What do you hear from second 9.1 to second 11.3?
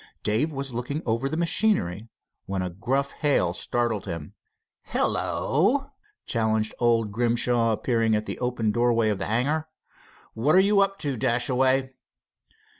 the hangar. "What you up to,